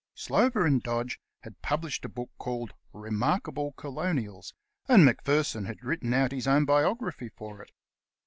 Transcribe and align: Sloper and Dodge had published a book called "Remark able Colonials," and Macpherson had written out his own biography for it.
Sloper 0.15 0.65
and 0.65 0.81
Dodge 0.81 1.21
had 1.41 1.61
published 1.61 2.03
a 2.05 2.09
book 2.09 2.31
called 2.39 2.73
"Remark 2.91 3.47
able 3.47 3.73
Colonials," 3.73 4.55
and 4.87 5.05
Macpherson 5.05 5.65
had 5.65 5.83
written 5.83 6.11
out 6.11 6.31
his 6.31 6.47
own 6.47 6.65
biography 6.65 7.29
for 7.29 7.61
it. 7.61 7.69